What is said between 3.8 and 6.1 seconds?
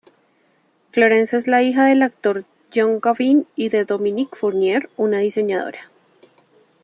Dominique Fournier, una diseñadora.